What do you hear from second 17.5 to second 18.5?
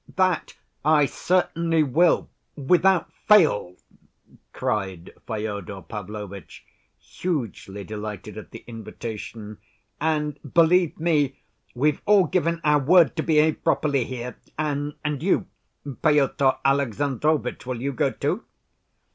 will you go, too?"